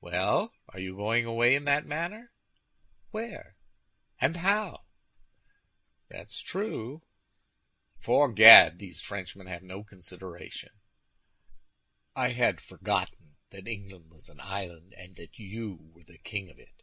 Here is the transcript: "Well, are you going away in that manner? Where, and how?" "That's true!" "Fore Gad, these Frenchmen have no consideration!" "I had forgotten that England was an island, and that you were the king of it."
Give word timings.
"Well, 0.00 0.54
are 0.70 0.80
you 0.80 0.96
going 0.96 1.26
away 1.26 1.54
in 1.54 1.64
that 1.64 1.84
manner? 1.84 2.32
Where, 3.10 3.58
and 4.18 4.38
how?" 4.38 4.86
"That's 6.08 6.40
true!" 6.40 7.02
"Fore 7.98 8.32
Gad, 8.32 8.78
these 8.78 9.02
Frenchmen 9.02 9.48
have 9.48 9.62
no 9.62 9.84
consideration!" 9.84 10.72
"I 12.14 12.30
had 12.30 12.62
forgotten 12.62 13.36
that 13.50 13.68
England 13.68 14.08
was 14.10 14.30
an 14.30 14.40
island, 14.40 14.94
and 14.94 15.14
that 15.16 15.38
you 15.38 15.74
were 15.92 16.04
the 16.04 16.16
king 16.20 16.48
of 16.48 16.58
it." 16.58 16.82